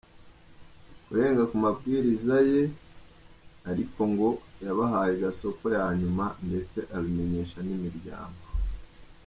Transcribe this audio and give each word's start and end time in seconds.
kurenga 1.05 1.43
ku 1.49 1.55
mabwiriza 1.63 2.35
ye 2.51 2.61
ariko 3.71 3.99
ngo 4.11 4.29
yabahaye 4.65 5.13
gasopo 5.23 5.65
ya 5.75 5.85
nyuma 5.99 6.25
ndetse 6.47 6.77
abimenyesha 6.95 7.57
nimiryango. 7.65 8.41